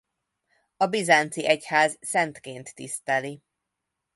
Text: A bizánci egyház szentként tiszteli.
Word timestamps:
A 0.77 0.87
bizánci 0.87 1.45
egyház 1.47 1.97
szentként 2.01 2.75
tiszteli. 2.75 3.41